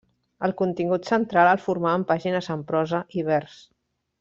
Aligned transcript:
El 0.45 0.53
contingut 0.61 1.09
central 1.09 1.49
el 1.51 1.61
formaven 1.67 2.07
pàgines 2.13 2.49
en 2.57 2.65
prosa 2.73 3.03
i 3.21 3.29
vers. 3.31 3.61